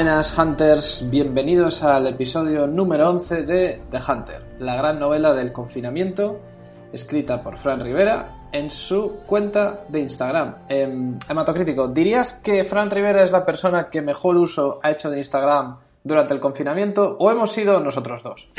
[0.00, 6.40] Buenas Hunters, bienvenidos al episodio número 11 de The Hunter, la gran novela del confinamiento,
[6.90, 10.54] escrita por Fran Rivera en su cuenta de Instagram.
[10.70, 10.88] Eh,
[11.28, 15.76] hematocrítico, ¿dirías que Fran Rivera es la persona que mejor uso ha hecho de Instagram
[16.02, 18.50] durante el confinamiento o hemos sido nosotros dos?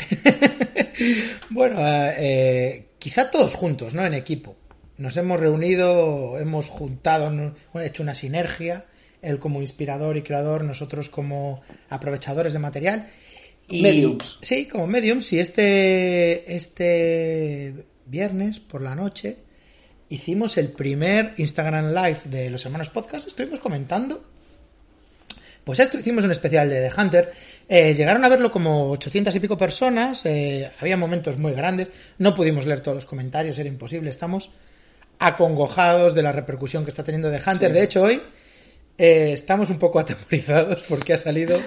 [1.50, 4.06] bueno, eh, quizá todos juntos, ¿no?
[4.06, 4.54] En equipo.
[4.96, 8.84] Nos hemos reunido, hemos juntado, hemos hecho una sinergia
[9.22, 13.08] él como inspirador y creador, nosotros como aprovechadores de material.
[13.68, 14.38] Y, mediums.
[14.42, 15.32] Sí, como mediums.
[15.32, 19.38] Y este, este viernes por la noche
[20.08, 23.28] hicimos el primer Instagram Live de los hermanos podcast.
[23.28, 24.24] Estuvimos comentando.
[25.64, 27.32] Pues esto hicimos un especial de The Hunter.
[27.68, 30.26] Eh, llegaron a verlo como 800 y pico personas.
[30.26, 31.88] Eh, había momentos muy grandes.
[32.18, 34.10] No pudimos leer todos los comentarios, era imposible.
[34.10, 34.50] Estamos
[35.20, 37.70] acongojados de la repercusión que está teniendo The Hunter.
[37.70, 37.74] Sí.
[37.74, 38.20] De hecho, hoy
[38.98, 41.58] eh, estamos un poco atemorizados porque ha salido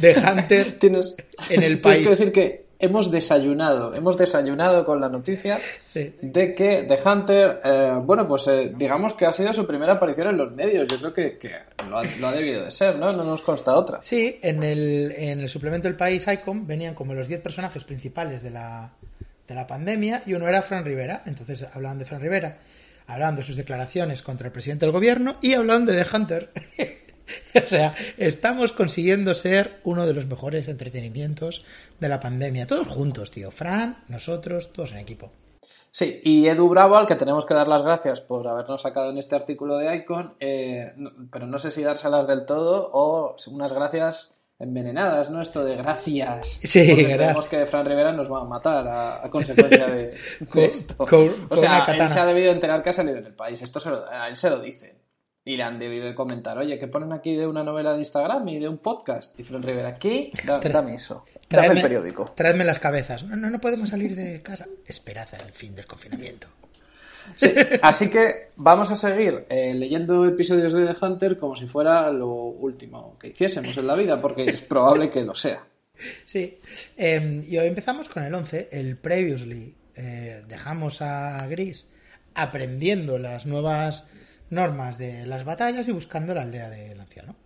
[0.00, 1.16] The Hunter Tienes,
[1.50, 2.00] en el tienes país.
[2.00, 6.12] que decir que hemos desayunado, hemos desayunado con la noticia Sí.
[6.20, 10.28] de que The Hunter, eh, bueno, pues eh, digamos que ha sido su primera aparición
[10.28, 10.88] en los medios.
[10.88, 11.50] Yo creo que, que
[11.88, 13.12] lo, ha, lo ha debido de ser, ¿no?
[13.12, 14.02] No nos consta otra.
[14.02, 18.42] Sí, en el, en el suplemento del país Icon venían como los 10 personajes principales
[18.42, 18.92] de la,
[19.46, 21.22] de la pandemia y uno era Fran Rivera.
[21.26, 22.58] Entonces hablaban de Fran Rivera,
[23.06, 26.50] hablaban de sus declaraciones contra el presidente del gobierno y hablaban de The Hunter.
[27.64, 31.64] o sea, estamos consiguiendo ser uno de los mejores entretenimientos
[32.00, 32.66] de la pandemia.
[32.66, 33.50] Todos juntos, tío.
[33.50, 35.30] Fran, nosotros, todos en equipo.
[35.90, 39.18] Sí, y Edu Bravo, al que tenemos que dar las gracias por habernos sacado en
[39.18, 40.92] este artículo de Icon, eh,
[41.30, 45.42] pero no sé si dárselas del todo o unas gracias envenenadas, ¿no?
[45.42, 46.60] Esto de gracias.
[46.62, 50.16] Sí, Porque gra- creemos que Fran Rivera nos va a matar a, a consecuencia de,
[50.40, 50.96] de Con- esto.
[50.96, 53.60] con- o sea, él se ha debido enterar que ha salido en el país.
[53.62, 54.98] Esto se lo- a él se lo dicen.
[55.46, 58.48] Y le han debido de comentar, oye, ¿qué ponen aquí de una novela de Instagram
[58.48, 59.38] y de un podcast?
[59.38, 60.30] Y Fran Rivera, ¿qué?
[60.46, 61.24] Da- dame eso.
[61.50, 62.24] Dame el periódico.
[62.34, 63.24] Traedme las cabezas.
[63.24, 64.64] No, no, no podemos salir de casa.
[64.86, 66.46] Esperad al fin del confinamiento.
[67.36, 67.52] Sí,
[67.82, 72.30] así que vamos a seguir eh, leyendo episodios de The Hunter como si fuera lo
[72.32, 75.64] último que hiciésemos en la vida, porque es probable que lo sea.
[76.24, 76.58] Sí.
[76.96, 79.74] Eh, y hoy empezamos con el 11, el Previously.
[79.96, 81.88] Eh, dejamos a Gris
[82.34, 84.08] aprendiendo las nuevas
[84.50, 87.36] normas de las batallas y buscando la aldea del anciano.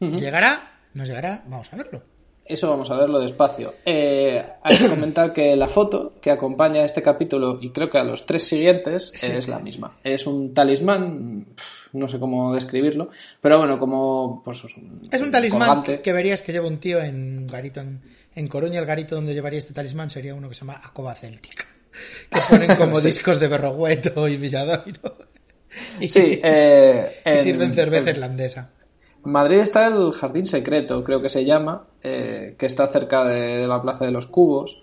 [0.00, 0.80] ¿Llegará?
[0.94, 1.42] ¿No llegará?
[1.46, 2.02] Vamos a verlo.
[2.48, 3.74] Eso vamos a verlo despacio.
[3.84, 7.98] Eh, hay que comentar que la foto que acompaña a este capítulo, y creo que
[7.98, 9.30] a los tres siguientes, Sí.
[9.32, 9.98] es la misma.
[10.02, 11.46] Es un talismán,
[11.92, 13.10] no sé cómo describirlo,
[13.40, 14.42] pero bueno, como...
[14.44, 16.00] Pues, un, Es un talismán colgante.
[16.00, 18.00] que, verías que lleva un tío en garito en,
[18.34, 18.78] en Coruña.
[18.80, 21.66] El garito donde llevaría este talismán sería uno que se llama Acoba Céltica.
[22.30, 23.08] Que ponen como Sí.
[23.08, 25.16] discos de Berrogueto y Villadoiro.
[26.00, 28.70] Y, Sí, eh, y en- sirven cerveza en- irlandesa.
[29.24, 33.58] En Madrid está el Jardín Secreto, creo que se llama, eh, que está cerca de,
[33.58, 34.82] de la Plaza de los Cubos,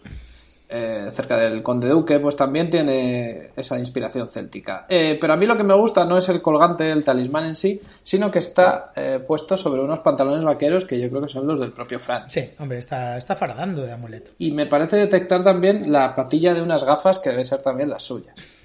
[0.68, 4.86] eh, cerca del Conde Duque, pues también tiene esa inspiración céltica.
[4.90, 7.56] Eh, pero a mí lo que me gusta no es el colgante, el talismán en
[7.56, 8.92] sí, sino que está
[9.28, 12.30] puesto sobre unos pantalones vaqueros que yo creo que son los del propio Fran.
[12.30, 14.32] Sí, hombre, está, está faradando de amuleto.
[14.38, 18.04] Y me parece detectar también la patilla de unas gafas que debe ser también las
[18.04, 18.36] suyas.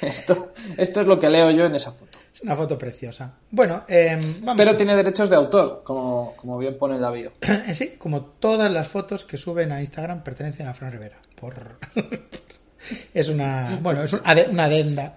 [0.00, 2.07] Esto, esto es lo que leo yo en esa foto.
[2.38, 3.34] Es una foto preciosa.
[3.50, 4.54] Bueno, eh, vamos.
[4.56, 7.32] Pero tiene derechos de autor, como, como bien pone en la bio.
[7.72, 11.16] Sí, como todas las fotos que suben a Instagram pertenecen a Fran Rivera.
[11.34, 11.78] Por...
[13.14, 13.78] es una.
[13.82, 15.14] Bueno, es una adenda.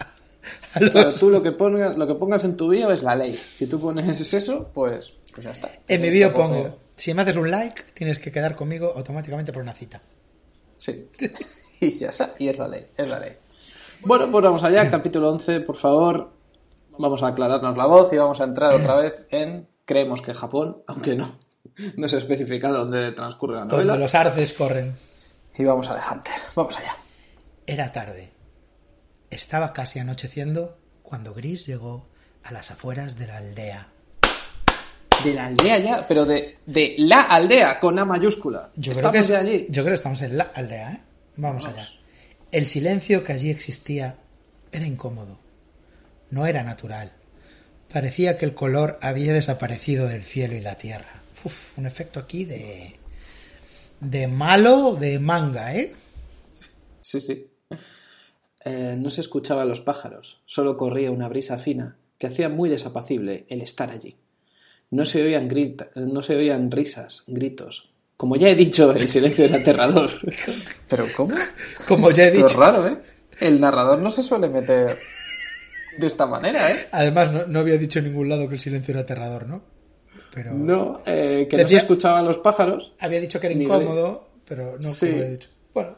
[0.80, 3.36] los- Claro, tú lo que pongas, lo que pongas en tu bio es la ley.
[3.36, 5.70] Si tú pones eso, pues, pues ya está.
[5.88, 9.54] En mi bio Tampoco- pongo: si me haces un like, tienes que quedar conmigo automáticamente
[9.54, 10.02] por una cita.
[10.78, 11.08] Sí.
[11.84, 12.36] Y ya está.
[12.38, 13.32] Y es la ley, es la ley.
[14.02, 16.32] Bueno, pues vamos allá, capítulo 11, por favor.
[17.02, 20.84] Vamos a aclararnos la voz y vamos a entrar otra vez en creemos que Japón,
[20.88, 21.36] aunque no,
[21.98, 23.84] no se ha especificado dónde transcurre la novela.
[23.94, 24.96] Donde los arces corren.
[25.58, 26.34] Y vamos a Hunter.
[26.56, 26.96] Vamos allá.
[27.66, 28.32] Era tarde.
[29.30, 32.08] Estaba casi anocheciendo cuando Gris llegó
[32.44, 33.88] a las afueras de la aldea
[35.24, 38.72] De la aldea ya, pero de, de la aldea con A mayúscula.
[38.76, 39.68] Yo creo, que es- de allí.
[39.70, 41.02] yo creo que estamos en la aldea, ¿eh?
[41.38, 41.88] Vamos, allá.
[42.52, 44.16] El silencio que allí existía
[44.72, 45.38] era incómodo.
[46.32, 47.12] No era natural.
[47.92, 51.22] Parecía que el color había desaparecido del cielo y la tierra.
[51.44, 52.96] Uf, un efecto aquí de.
[54.00, 55.94] de malo de manga, ¿eh?
[57.02, 57.48] Sí, sí.
[58.64, 63.46] Eh, no se escuchaban los pájaros, solo corría una brisa fina que hacía muy desapacible
[63.50, 64.16] el estar allí.
[64.92, 67.90] No se oían, grita- no se oían risas, gritos.
[68.18, 70.12] Como ya he dicho, el silencio era aterrador.
[70.88, 71.34] ¿Pero cómo?
[71.88, 72.60] Como ya he Esto es dicho.
[72.60, 72.98] raro, ¿eh?
[73.40, 74.96] El narrador no se suele meter
[75.98, 76.88] de esta manera, ¿eh?
[76.92, 79.64] Además, no, no había dicho en ningún lado que el silencio era aterrador, ¿no?
[80.34, 80.54] Pero.
[80.54, 82.94] No, eh, que no Decía- se escuchaban los pájaros.
[83.00, 85.08] Había dicho que era incómodo, pero no Sí.
[85.08, 85.50] he dicho.
[85.74, 85.94] Bueno,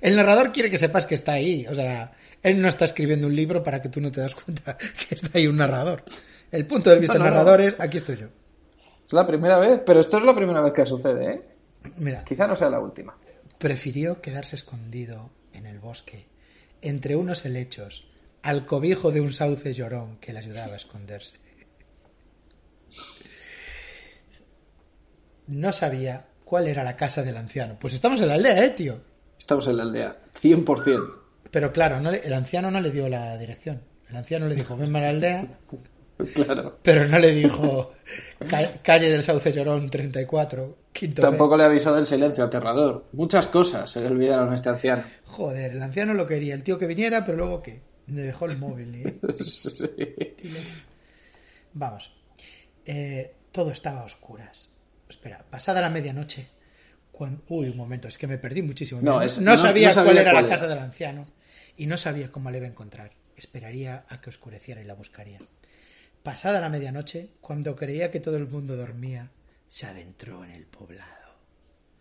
[0.00, 1.66] el narrador quiere que sepas que está ahí.
[1.68, 2.12] O sea,
[2.42, 4.76] él no está escribiendo un libro para que tú no te das cuenta
[5.08, 6.02] que está ahí un narrador.
[6.50, 7.44] El punto de vista No, del no, no.
[7.44, 8.26] narrador es, aquí estoy yo.
[9.06, 11.42] Es la primera vez, pero esto es la primera vez que sucede, ¿eh?
[11.98, 13.16] Mira, Quizá no sea la última.
[13.58, 16.26] prefirió quedarse escondido en el bosque,
[16.82, 18.08] entre unos helechos,
[18.46, 21.36] al cobijo de un sauce llorón que le ayudaba a esconderse.
[25.48, 27.76] No sabía cuál era la casa del anciano.
[27.80, 29.00] Pues estamos en la aldea, eh, tío.
[29.38, 31.22] Estamos en la aldea, 100%.
[31.50, 33.82] Pero claro, no le- el anciano no le dio la dirección.
[34.08, 35.46] El anciano le dijo, ven a la aldea,
[36.34, 36.78] Claro.
[36.82, 37.92] pero no le dijo
[38.48, 41.28] "Ca- calle del Sauce Llorón 34, quinto B".
[41.28, 43.04] Tampoco le avisó del silencio aterrador.
[43.12, 45.02] Muchas cosas se le olvidaron a este anciano.
[45.24, 47.82] Joder, el anciano lo quería, el tío que viniera, pero luego qué.
[48.08, 48.94] Le dejó el móvil.
[48.94, 50.36] ¿eh?
[51.72, 52.12] Vamos.
[52.84, 54.70] Eh, todo estaba a oscuras.
[55.08, 56.48] Espera, pasada la medianoche.
[57.12, 59.00] cuan- Uy, un momento, es que me perdí muchísimo.
[59.00, 60.56] No, es- no no- sabía no sabía cuál era cuál la era.
[60.58, 61.26] casa del anciano
[61.76, 63.12] y no sabía cómo le iba a encontrar.
[63.36, 65.38] Esperaría a que oscureciera y la buscaría.
[66.22, 69.30] Pasada la medianoche, cuando creía que todo el mundo dormía,
[69.68, 71.10] se adentró en el poblado.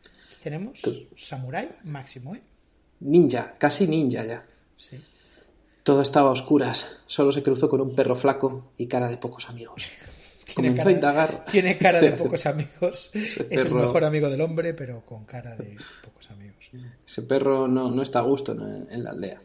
[0.04, 0.82] Aquí tenemos
[1.16, 2.42] Samurai máximo, ¿eh?
[3.02, 4.46] Ninja, casi ninja ya.
[4.78, 5.02] Sí.
[5.86, 6.98] Todo estaba a oscuras.
[7.06, 9.88] Solo se cruzó con un perro flaco y cara de pocos amigos.
[10.46, 11.46] Tiene Comenzó cara, a indagar.
[11.52, 13.12] tiene cara de pocos amigos.
[13.14, 16.70] Es el mejor amigo del hombre, pero con cara de pocos amigos.
[17.06, 19.42] Ese perro no, no está a gusto en, en la aldea.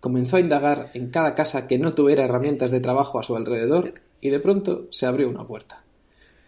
[0.00, 3.94] Comenzó a indagar en cada casa que no tuviera herramientas de trabajo a su alrededor
[4.20, 5.82] y de pronto se abrió una puerta.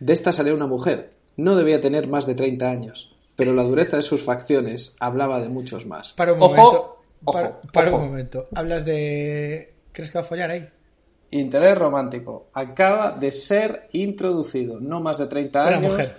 [0.00, 1.10] De esta salió una mujer.
[1.36, 5.48] No debía tener más de 30 años, pero la dureza de sus facciones hablaba de
[5.48, 6.12] muchos más.
[6.12, 6.68] Para un Ojo, momento.
[6.68, 6.95] ojo,
[7.32, 7.98] para, para ojo.
[7.98, 8.48] un momento.
[8.54, 9.74] Hablas de.
[9.92, 10.68] ¿Crees que va a follar ahí?
[11.30, 12.48] Interés romántico.
[12.54, 14.80] Acaba de ser introducido.
[14.80, 15.92] No más de 30 Una años.
[15.92, 16.16] mujer.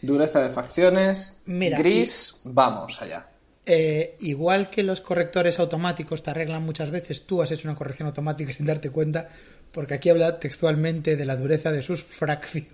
[0.00, 1.40] Dureza de facciones.
[1.46, 2.40] Mira, gris.
[2.44, 3.26] Vamos allá.
[3.66, 8.06] Eh, igual que los correctores automáticos te arreglan muchas veces, tú has hecho una corrección
[8.08, 9.28] automática sin darte cuenta,
[9.72, 12.72] porque aquí habla textualmente de la dureza de sus fracciones.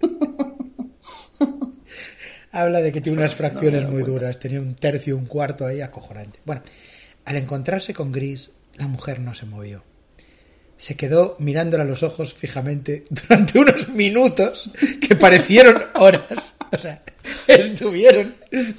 [2.54, 6.38] habla de que tiene unas fracciones muy duras, tenía un tercio, un cuarto ahí acojonante.
[6.44, 6.62] Bueno,
[7.24, 9.82] al encontrarse con Gris, la mujer no se movió.
[10.76, 14.70] Se quedó mirándola a los ojos fijamente durante unos minutos
[15.00, 16.54] que parecieron horas.
[16.72, 17.02] O sea,
[17.46, 18.34] estuvieron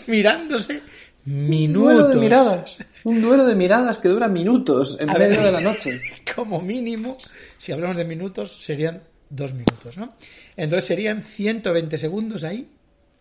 [0.08, 0.82] mirándose
[1.26, 1.94] Un minutos.
[1.94, 2.78] duelo de miradas.
[3.04, 5.44] Un duelo de miradas que dura minutos en A medio ver.
[5.44, 6.02] de la noche.
[6.36, 7.18] Como mínimo,
[7.58, 10.16] si hablamos de minutos, serían dos minutos, ¿no?
[10.58, 12.68] Entonces serían 120 segundos ahí,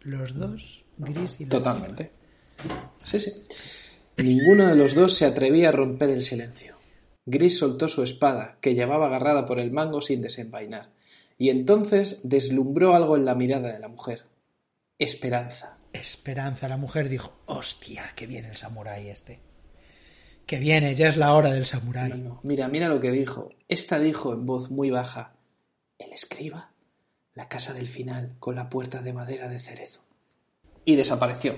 [0.04, 2.12] los dos, Gris y la Totalmente.
[3.04, 3.32] Sí, sí.
[4.16, 6.76] Ninguno de los dos se atrevía a romper el silencio.
[7.26, 10.90] Gris soltó su espada, que llevaba agarrada por el mango sin desenvainar,
[11.38, 14.24] y entonces deslumbró algo en la mirada de la mujer.
[14.98, 15.78] Esperanza.
[15.92, 19.40] Esperanza, la mujer dijo, hostia, que viene el samurái este.
[20.46, 22.10] Que viene, ya es la hora del samurái.
[22.10, 22.40] No, no.
[22.42, 23.50] Mira, mira lo que dijo.
[23.68, 25.34] Esta dijo en voz muy baja.
[25.98, 26.73] El escriba.
[27.34, 30.00] La casa del final con la puerta de madera de cerezo.
[30.84, 31.54] Y desapareció.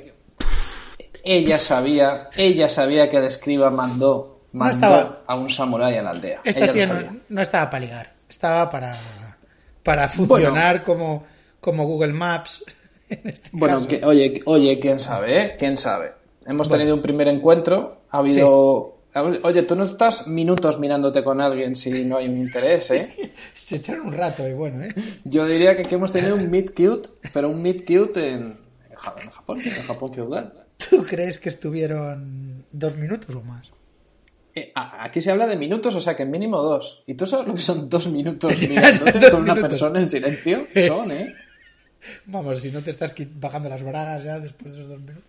[1.22, 6.10] Ella sabía, ella sabía que el escriba mandó, mandó estaba- a un samurái a la
[6.10, 6.40] aldea.
[6.44, 8.96] Esta tía no, no estaba para ligar, estaba para,
[9.82, 11.24] para funcionar como,
[11.60, 12.64] como Google Maps.
[13.08, 13.86] En este Bueno, caso.
[13.86, 15.56] que- oye, oye, quién sabe, eh?
[15.56, 16.12] ¿Quién sabe?
[16.44, 16.80] Hemos Bueno.
[16.80, 18.95] tenido un primer encuentro, ha habido...
[19.42, 23.32] Oye, tú no estás minutos mirándote con alguien si no hay un interés, ¿eh?
[23.54, 24.94] Se echaron un rato y bueno, ¿eh?
[25.24, 28.42] Yo diría que aquí hemos tenido un meet cute, pero un meet cute en,
[28.90, 30.52] en Ja- en Japón, en Japón feudal.
[30.90, 33.70] ¿Tú crees que estuvieron dos minutos o más?
[34.54, 37.02] Eh, aquí se habla de minutos, o sea que mínimo dos.
[37.06, 40.66] ¿Y tú sabes lo que son dos minutos mirándote dos con una persona en silencio?
[40.86, 41.34] Son, ¿eh?
[42.26, 45.24] Vamos, si no te estás bajando las bragas ya después de esos dos minutos.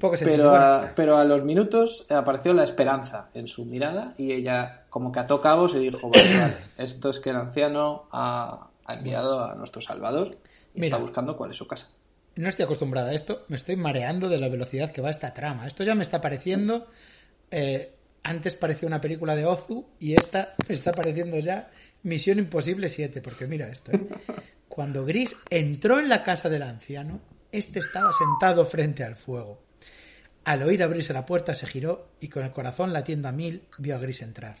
[0.00, 4.84] Poco Pero a, pero a los minutos apareció la esperanza en su mirada y ella
[4.88, 8.92] como que ató cabos y dijo, vale, vale, esto es que el anciano ha, ha
[8.92, 10.38] ha enviado a nuestro Salvador
[10.74, 10.86] y Mira.
[10.86, 11.88] está buscando cuál es su casa.
[12.36, 15.66] No estoy acostumbrada a esto, me estoy mareando de la velocidad que va esta trama.
[15.66, 16.86] Esto ya me está pareciendo.
[17.50, 17.94] eh,
[18.24, 21.70] antes parecía una película de Ozu y esta me está pareciendo ya
[22.04, 23.92] Misión Imposible 7, porque mira esto.
[23.92, 24.08] ¿eh?
[24.68, 27.20] Cuando Gris entró en la casa del anciano,
[27.50, 29.61] este estaba sentado frente al fuego.
[30.44, 33.94] Al oír abrirse la puerta se giró y con el corazón latiendo a mil vio
[33.94, 34.56] a Gris entrar.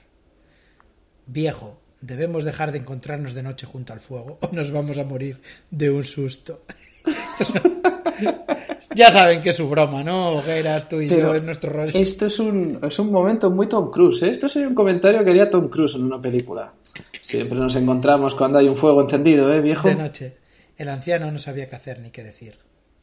[1.26, 5.40] Viejo, debemos dejar de encontrarnos de noche junto al fuego o nos vamos a morir
[5.70, 6.64] de un susto.
[7.06, 8.46] Esto es una-
[8.94, 10.32] Ya saben que es su broma, ¿no?
[10.36, 11.98] Hogueras, tú y yo, es nuestro rollo.
[11.98, 14.22] esto es un, es un momento muy Tom Cruise.
[14.22, 14.30] ¿eh?
[14.30, 16.74] Esto sería un comentario que haría Tom Cruise en una película.
[17.22, 19.88] Siempre nos encontramos cuando hay un fuego encendido, ¿eh, viejo?
[19.88, 20.36] De noche.
[20.76, 22.58] El anciano no sabía qué hacer ni qué decir.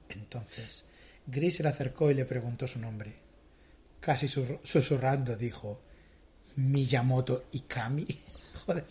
[0.09, 0.85] Entonces,
[1.31, 3.13] Gris se le acercó y le preguntó su nombre.
[3.99, 5.79] Casi sur- susurrando dijo:
[6.55, 8.05] Miyamoto Ikami.
[8.65, 8.85] Joder.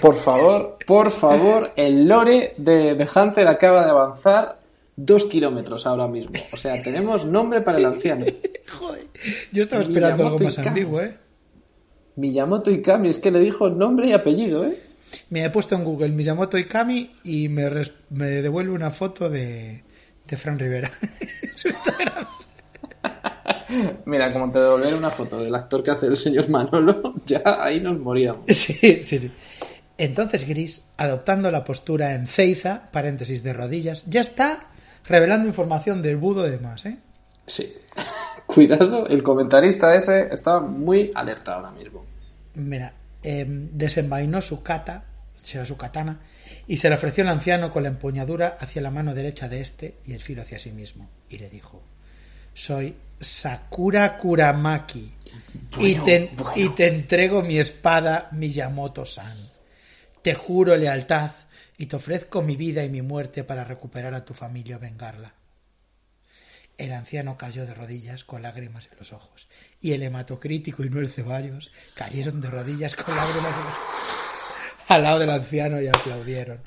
[0.00, 4.58] Por favor, por favor, el lore de, de Hunter acaba de avanzar
[4.96, 6.32] dos kilómetros ahora mismo.
[6.52, 8.26] O sea, tenemos nombre para el anciano.
[8.78, 9.06] Joder.
[9.52, 10.68] Yo estaba esperando algo más Ikami.
[10.68, 11.16] ambiguo, ¿eh?
[12.16, 14.78] Miyamoto Ikami, es que le dijo nombre y apellido, ¿eh?
[15.30, 17.70] Me he puesto en Google Miyamoto Ikami y me,
[18.10, 19.83] me devuelve una foto de,
[20.26, 20.90] de Fran Rivera.
[21.54, 22.26] Su Instagram.
[24.06, 27.80] Mira, como te devolver una foto del actor que hace el señor Manolo, ya ahí
[27.80, 28.44] nos moríamos.
[28.48, 29.30] Sí, sí, sí.
[29.96, 34.68] Entonces Gris, adoptando la postura en ceiza, paréntesis de rodillas, ya está
[35.04, 36.98] revelando información del budo de más, ¿eh?
[37.46, 37.72] Sí.
[38.46, 42.04] Cuidado, el comentarista ese está muy alerta ahora mismo.
[42.54, 45.04] Mira, eh, desenvainó su kata,
[45.36, 46.20] será su katana,
[46.66, 49.96] y se le ofreció al anciano con la empuñadura hacia la mano derecha de este
[50.04, 51.82] y el filo hacia sí mismo, y le dijo,
[52.52, 55.12] soy Sakura Kuramaki,
[55.78, 59.36] y, te, y te entrego mi espada Miyamoto-san.
[60.22, 61.32] Te juro lealtad
[61.76, 65.34] y te ofrezco mi vida y mi muerte para recuperar a tu familia o vengarla.
[66.78, 69.48] El anciano cayó de rodillas con lágrimas en los ojos,
[69.80, 74.13] y el hematocrítico y Noel Ceballos cayeron de rodillas con lágrimas en los ojos
[74.88, 76.58] al lado del anciano y aplaudieron.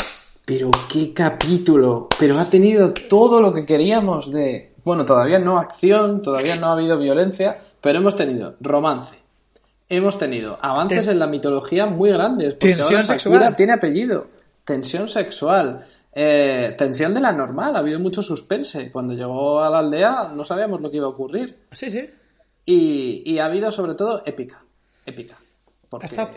[0.46, 2.08] Pero qué capítulo.
[2.20, 4.74] Pero ha tenido todo lo que queríamos de...
[4.84, 9.18] Bueno, todavía no acción, todavía no ha habido violencia, pero hemos tenido romance.
[9.90, 12.54] Hemos tenido avances Ten- en la mitología muy grandes.
[12.54, 13.56] Porque Tensión ahora sexual.
[13.56, 14.28] tiene apellido.
[14.64, 15.86] Tensión sexual.
[16.14, 17.76] Eh, tensión de la normal.
[17.76, 18.92] Ha habido mucho suspense.
[18.92, 21.58] Cuando llegó a la aldea no sabíamos lo que iba a ocurrir.
[21.74, 22.10] Sí, sí.
[22.66, 24.62] Y, y ha habido sobre todo épica.
[25.06, 25.38] Épica.
[25.90, 26.30] Porque Hasta-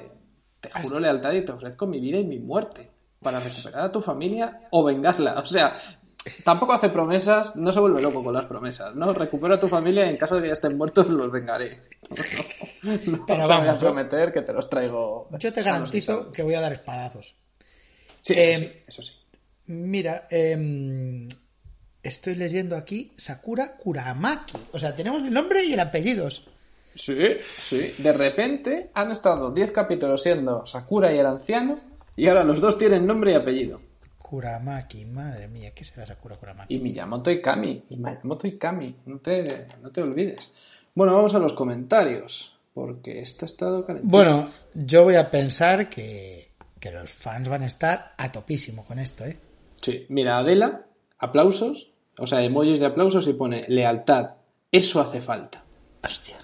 [0.61, 2.91] te juro lealtad y te ofrezco mi vida y mi muerte
[3.21, 5.35] para recuperar a tu familia o vengarla.
[5.41, 5.75] O sea,
[6.45, 9.13] tampoco hace promesas, no se vuelve loco con las promesas, ¿no?
[9.13, 11.81] Recupero a tu familia y en caso de que ya estén muertos los vengaré.
[12.83, 15.29] No, Pero te vamos, voy a yo- prometer que te los traigo.
[15.39, 17.35] Yo te garantizo que voy a dar espadazos.
[18.23, 19.13] Sí, Eh, eso sí, eso sí.
[19.67, 21.29] Mira, em,
[22.03, 24.55] estoy leyendo aquí Sakura Kuramaki.
[24.73, 26.27] O sea, tenemos el nombre y el apellido.
[26.95, 28.03] Sí, sí.
[28.03, 31.79] De repente han estado 10 capítulos siendo Sakura y el anciano
[32.17, 33.81] y ahora los dos tienen nombre y apellido.
[34.19, 36.75] Kuramaki, madre mía, ¿qué será Sakura Kuramaki?
[36.75, 37.83] Y Miyamoto Ikami.
[37.89, 38.95] Y Miyamoto Ikami.
[39.07, 40.53] No te, no te olvides.
[40.95, 42.57] Bueno, vamos a los comentarios.
[42.73, 44.11] Porque esto ha estado calentito.
[44.11, 48.99] Bueno, yo voy a pensar que, que los fans van a estar a topísimo con
[48.99, 49.39] esto, ¿eh?
[49.81, 50.87] Sí, mira, Adela,
[51.19, 51.91] aplausos.
[52.19, 54.35] O sea, emojis de aplausos y pone lealtad.
[54.71, 55.65] Eso hace falta.
[56.05, 56.37] Hostia.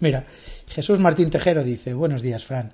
[0.00, 0.26] Mira,
[0.66, 2.72] Jesús Martín Tejero dice, buenos días, Fran.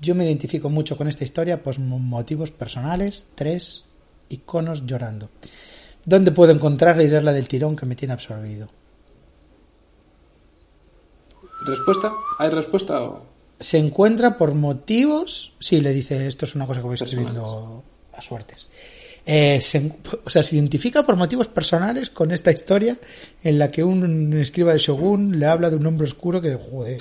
[0.00, 3.28] Yo me identifico mucho con esta historia por motivos personales.
[3.34, 3.84] Tres
[4.28, 5.30] iconos llorando.
[6.04, 8.68] ¿Dónde puedo encontrarla y leerla del tirón que me tiene absorbido?
[11.64, 12.12] ¿Respuesta?
[12.38, 13.26] ¿Hay respuesta o...?
[13.58, 15.54] Se encuentra por motivos...
[15.58, 17.82] Sí, le dice, esto es una cosa que voy escribiendo
[18.12, 18.68] a suertes.
[19.28, 19.92] Eh, se
[20.24, 22.96] o sea, se identifica por motivos personales con esta historia
[23.42, 27.00] en la que un escriba de Shogun le habla de un hombre oscuro que, joder,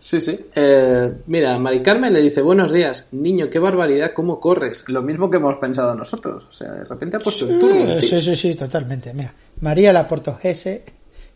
[0.00, 0.46] Sí, sí.
[0.54, 4.88] Eh, mira, Mari Carmen le dice, buenos días, niño, qué barbaridad, cómo corres.
[4.88, 6.46] Lo mismo que hemos pensado nosotros.
[6.48, 8.00] O sea, de repente ha puesto el turno.
[8.00, 9.12] Sí, sí, sí, totalmente.
[9.12, 10.84] Mira, María la portoghese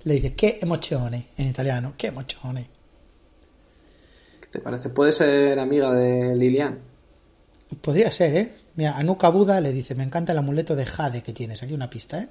[0.04, 2.70] le dice, qué emozione, en italiano, qué emozione.
[4.40, 4.88] ¿Qué te parece?
[4.88, 6.78] ¿Puede ser amiga de Lilian?
[7.80, 8.54] Podría ser, ¿eh?
[8.76, 11.62] Mira, Anuka Buda le dice, me encanta el amuleto de Jade que tienes.
[11.62, 12.28] Aquí una pista, ¿eh?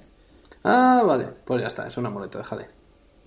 [0.64, 1.28] Ah, vale.
[1.44, 2.66] Pues ya está, es un amuleto de Jade.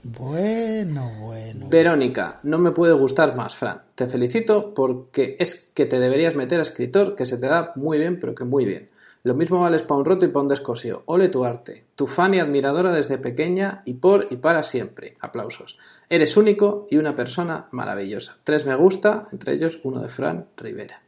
[0.03, 1.67] Bueno, bueno.
[1.69, 3.81] Verónica, no me puede gustar más, Fran.
[3.95, 7.97] Te felicito porque es que te deberías meter a escritor, que se te da muy
[7.97, 8.89] bien, pero que muy bien.
[9.23, 11.03] Lo mismo vales pa' un roto y pa' un descosío.
[11.07, 11.87] Ole tu arte.
[11.95, 15.17] Tu fan y admiradora desde pequeña y por y para siempre.
[15.19, 15.77] Aplausos.
[16.07, 18.37] Eres único y una persona maravillosa.
[18.43, 21.01] Tres me gusta, entre ellos uno de Fran Rivera.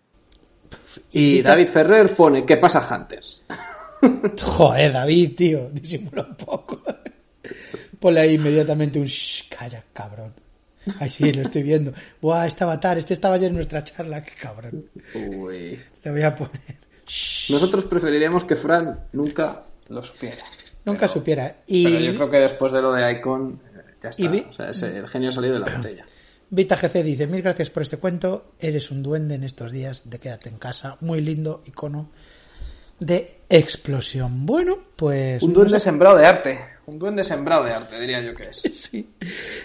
[1.12, 3.44] Y David Ferrer pone, ¿qué pasa, Hunters?
[4.42, 6.82] Joder, David, tío, disimula un poco.
[8.00, 10.34] Ponle ahí inmediatamente un shh, calla, cabrón.
[11.00, 11.94] Ay, sí, lo estoy viendo.
[12.22, 14.86] Buah, este avatar, este estaba ayer en nuestra charla, qué cabrón.
[15.14, 15.80] Uy.
[16.04, 16.78] Le voy a poner.
[17.50, 20.44] Nosotros preferiríamos que Fran nunca lo supiera.
[20.86, 21.56] Nunca Pero- supiera.
[21.68, 24.28] Y Pero yo creo que después de lo de Icon, eh, ya está.
[24.30, 26.06] Vi- O sea, ese- el genio ha salido de la botella.
[26.52, 30.20] Vita GC dice, mil gracias por este cuento, eres un duende en estos días de
[30.20, 32.10] quédate en casa, muy lindo icono
[33.00, 34.46] de explosión.
[34.46, 35.42] Bueno, pues...
[35.42, 35.86] Un no duende sé.
[35.86, 36.60] sembrado de arte.
[36.88, 38.62] Un duende sembrado de arte, diría yo que es.
[38.74, 39.14] Sí.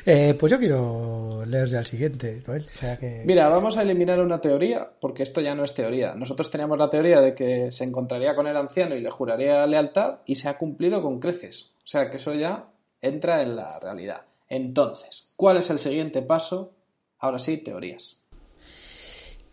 [0.05, 2.67] Eh, pues yo quiero leer ya el siguiente, Noel.
[2.67, 3.23] O sea que...
[3.25, 6.15] Mira, vamos a eliminar una teoría, porque esto ya no es teoría.
[6.15, 10.19] Nosotros teníamos la teoría de que se encontraría con el anciano y le juraría lealtad
[10.27, 11.73] y se ha cumplido con creces.
[11.79, 12.67] O sea que eso ya
[13.01, 14.23] entra en la realidad.
[14.49, 16.74] Entonces, ¿cuál es el siguiente paso?
[17.25, 18.21] Ahora sí, teorías.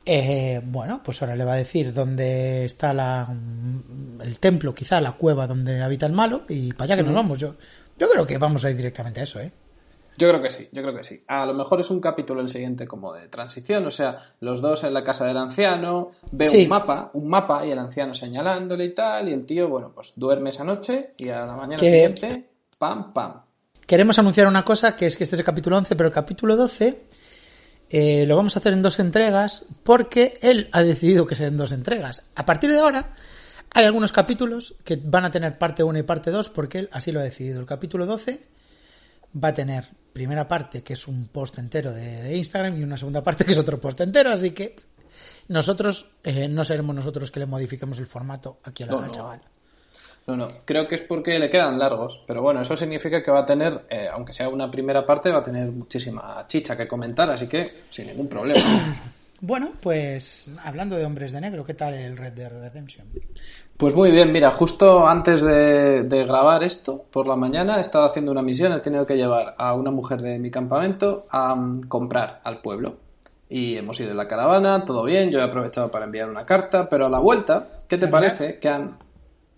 [0.06, 3.34] Eh, bueno, pues ahora le va a decir dónde está la,
[4.22, 7.40] el templo, quizá la cueva donde habita el malo, y para allá que nos vamos.
[7.40, 7.56] Yo,
[7.98, 9.54] yo creo que vamos a ir directamente a eso, ¿eh?
[10.18, 11.24] Yo creo que sí, yo creo que sí.
[11.30, 14.84] A lo mejor es un capítulo el siguiente como de transición, o sea, los dos
[14.84, 16.64] en la casa del anciano, ve Sí.
[16.64, 20.12] un mapa, un mapa y el anciano señalándole y tal, y el tío, bueno, pues
[20.18, 23.44] duerme esa noche y a la mañana Que- siguiente, pam, pam.
[23.88, 26.56] Queremos anunciar una cosa, que es que este es el capítulo 11, pero el capítulo
[26.56, 27.04] 12
[27.92, 31.72] eh, lo vamos a hacer en dos entregas porque él ha decidido que sean dos
[31.72, 32.24] entregas.
[32.36, 33.14] A partir de ahora
[33.74, 37.12] hay algunos capítulos que van a tener parte 1 y parte 2 porque él así
[37.12, 37.60] lo ha decidido.
[37.60, 38.42] El capítulo 12
[39.44, 42.98] va a tener primera parte que es un post entero de, de Instagram y una
[42.98, 44.76] segunda parte que es otro post entero, así que
[45.48, 49.12] nosotros eh, no seremos nosotros que le modifiquemos el formato aquí No, al no.
[49.12, 49.42] chaval.
[50.28, 53.40] No, no, creo que es porque le quedan largos, pero bueno, eso significa que va
[53.40, 57.30] a tener, eh, aunque sea una primera parte, va a tener muchísima chicha que comentar,
[57.30, 58.62] así que sin ningún problema.
[59.44, 63.08] Bueno, pues hablando de hombres de negro, ¿qué tal el Red Dead Redemption?
[63.76, 68.06] Pues muy bien, mira, justo antes de, de grabar esto, por la mañana, he estado
[68.06, 71.88] haciendo una misión, he tenido que llevar a una mujer de mi campamento a mm,
[71.88, 72.98] comprar al pueblo.
[73.50, 76.88] Y hemos ido en la caravana, todo bien, yo he aprovechado para enviar una carta,
[76.88, 78.38] pero a la vuelta, ¿qué te ¿Verdad?
[78.38, 79.00] parece que han...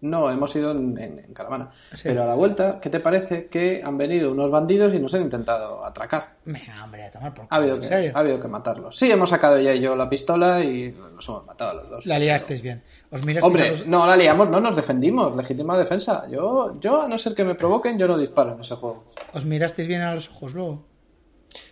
[0.03, 1.71] No, hemos ido en, en- en caravana.
[1.93, 2.01] Sí.
[2.03, 5.21] Pero a la vuelta, ¿qué te parece que han venido unos bandidos y nos han
[5.21, 6.35] intentado atracar?
[6.45, 8.11] Venga, hombre, a tomar por Ha habido, ¿En que, serio?
[8.13, 8.97] ha habido que matarlos.
[8.97, 12.05] Sí, hemos sacado ella y yo la pistola y nos hemos matado a los dos.
[12.05, 12.83] La liasteis bien.
[13.11, 16.25] Os mirasteis Hombre, los- no la liamos, no nos defendimos, legítima defensa.
[16.29, 19.05] Yo, yo a no ser que me provoquen, yo no disparo en ese juego.
[19.33, 20.83] ¿Os mirasteis bien a los ojos luego?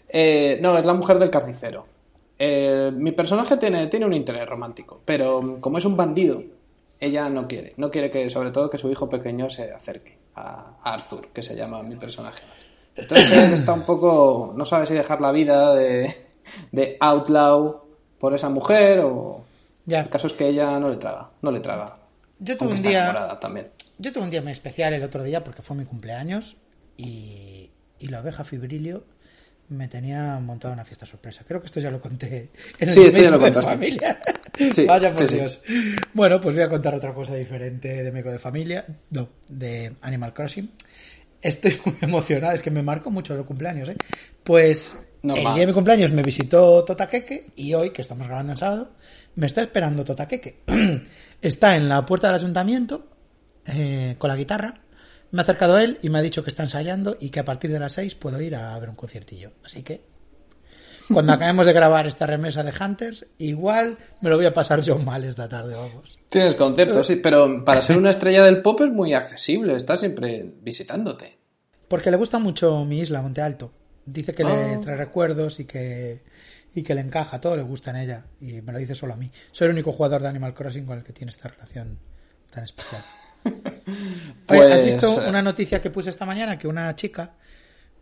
[0.09, 1.85] Eh, no, es la mujer del carnicero.
[2.39, 6.41] Eh, mi personaje tiene, tiene un interés romántico, pero como es un bandido,
[7.01, 7.73] ella no quiere.
[7.75, 11.41] No quiere que, sobre todo, que su hijo pequeño se acerque a, a Arthur, que
[11.43, 12.41] se llama mi personaje.
[12.95, 16.13] Entonces él está un poco, no sabe si dejar la vida de,
[16.71, 17.83] de outlaw
[18.19, 19.43] por esa mujer o...
[19.85, 20.01] Ya.
[20.01, 21.97] El caso es que ella no le traga, no le traga.
[22.39, 23.69] Yo tuve un día- también.
[23.97, 26.55] Yo tuve un día muy especial el otro día porque fue mi cumpleaños
[26.97, 29.03] y, y la oveja Fibrilio
[29.71, 31.43] me tenía montado una fiesta sorpresa.
[31.47, 34.19] Creo que esto ya lo conté en el Sí, esto ya lo de familia.
[34.73, 35.35] Sí, Vaya por sí, sí.
[35.35, 35.61] Dios.
[36.13, 38.85] Bueno, pues voy a contar otra cosa diferente de médico de familia.
[39.11, 40.71] No, de Animal Crossing.
[41.41, 43.95] Estoy muy emocionado, es que me marco mucho el cumpleaños, ¿eh?
[44.43, 45.47] Pues Normal.
[45.47, 48.91] el día de mi cumpleaños me visitó Totaqueque y hoy, que estamos grabando en sábado,
[49.35, 50.63] me está esperando Totaqueque.
[51.41, 53.07] está en la puerta del ayuntamiento
[53.65, 54.81] eh, con la guitarra.
[55.31, 57.71] Me ha acercado él y me ha dicho que está ensayando y que a partir
[57.71, 59.51] de las 6 puedo ir a ver un conciertillo.
[59.63, 60.01] Así que
[61.11, 64.97] cuando acabemos de grabar esta remesa de Hunters, igual me lo voy a pasar yo
[64.97, 66.17] mal esta tarde, vamos.
[66.29, 70.53] Tienes concepto, sí, pero para ser una estrella del pop es muy accesible, está siempre
[70.61, 71.37] visitándote.
[71.87, 73.73] Porque le gusta mucho mi isla, Monte Alto.
[74.05, 74.79] Dice que le Ah.
[74.81, 76.23] trae recuerdos y que,
[76.73, 78.25] y que le encaja, todo le gusta en ella.
[78.39, 79.29] Y me lo dice solo a mí.
[79.51, 81.99] Soy el único jugador de Animal Crossing con el que tiene esta relación
[82.49, 83.01] tan especial.
[84.51, 86.57] Oye, ¿Has Pues, visto eh, una noticia que puse esta mañana?
[86.57, 87.31] Que una chica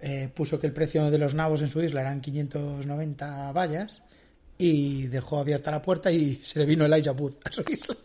[0.01, 4.01] eh, puso que el precio de los nabos en su isla eran 590 vallas
[4.57, 7.95] y dejó abierta la puerta y se le vino el Elijah Wood a su isla.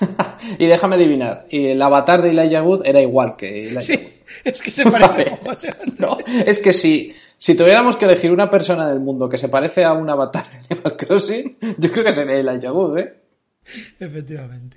[0.58, 4.00] y déjame adivinar, el avatar de Elijah Wood era igual que Elijah Wood.
[4.00, 4.12] Sí,
[4.44, 5.38] es que se parece Vale.
[5.42, 5.94] mogollón.
[5.98, 9.84] No, es que si, si tuviéramos que elegir una persona del mundo que se parece
[9.84, 13.14] a un avatar de Animal Crossing, yo creo que sería Elijah Wood, ¿eh?
[14.00, 14.76] Efectivamente.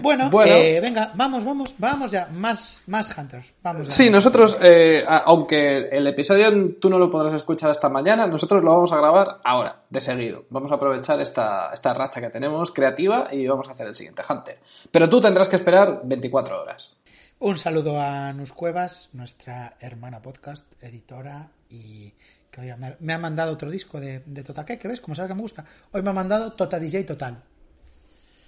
[0.00, 0.52] Bueno, Bueno.
[0.52, 2.26] eh, venga, vamos, vamos, vamos ya.
[2.32, 3.52] Más, más Hunters.
[3.62, 3.92] Vamos ya.
[3.92, 8.70] Sí, nosotros, eh, aunque el episodio tú no lo podrás escuchar hasta mañana, nosotros lo
[8.70, 10.44] vamos a grabar ahora, de seguido.
[10.50, 14.22] Vamos a aprovechar esta, esta racha que tenemos creativa y vamos a hacer el siguiente
[14.28, 14.58] Hunter.
[14.90, 16.96] Pero tú tendrás que esperar 24 horas.
[17.38, 22.12] Un saludo a Nus Cuevas, nuestra hermana podcast, editora y
[22.50, 25.28] que hoy me, me ha mandado otro disco de, de Totaque, que ves, como sabes
[25.30, 25.64] que me gusta.
[25.92, 27.42] Hoy me ha mandado Tota DJ Total.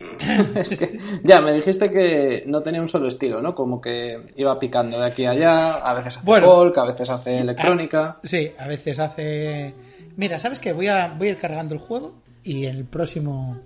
[0.55, 3.55] es que, ya, me dijiste que no tenía un solo estilo, ¿no?
[3.55, 6.47] Como que iba picando de aquí a allá, a veces hace Bueno.
[6.47, 8.19] folk, a veces hace electrónica.
[8.25, 9.75] Sí, a veces hace.
[10.17, 10.73] Mira, ¿sabes qué?
[10.73, 13.59] Voy a, voy a ir cargando el juego y en el próximo.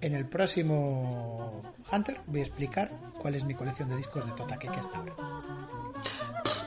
[0.00, 4.78] En el próximo Hunter voy a explicar cuál es mi colección de discos de Totakeke
[4.78, 5.14] hasta ahora.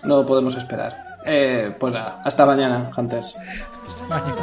[0.04, 1.20] No podemos esperar.
[1.26, 3.36] Eh, pues nada, hasta mañana, Hunters.
[4.10, 4.38] Mañana.